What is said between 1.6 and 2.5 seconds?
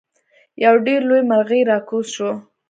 راکوز شو.